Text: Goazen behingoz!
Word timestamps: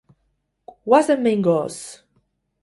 Goazen 0.89 1.21
behingoz! 1.27 1.79